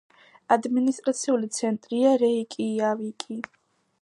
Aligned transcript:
ადმინისტრაციული 0.55 1.51
ცენტრია 1.59 2.17
რეიკიავიკი. 2.25 3.43